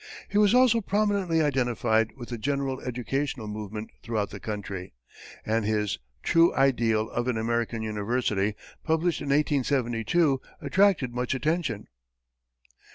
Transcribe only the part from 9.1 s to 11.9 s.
in 1872, attracted much attention.